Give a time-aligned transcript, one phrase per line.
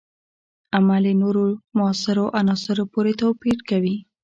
[0.77, 1.43] عمل یې نورو
[1.77, 3.95] موثرو عناصرو پورې توپیر کوي.